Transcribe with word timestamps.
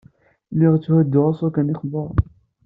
Lliɣ 0.53 0.73
tthudduɣ 0.75 1.25
aṣuken 1.31 1.71
iqburen. 1.73 2.17